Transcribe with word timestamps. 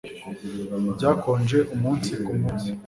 Byakonje 0.95 1.57
umunsi 1.75 2.11
kumunsi 2.23 2.67